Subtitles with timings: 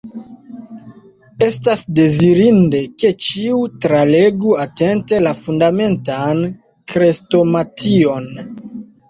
[1.47, 6.43] Estas dezirinde, ke ĉiu, tralegu atente la Fundamentan
[6.95, 8.29] Krestomation.